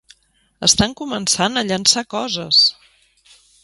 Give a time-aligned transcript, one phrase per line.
[0.67, 2.67] Estan començant a llençar coses!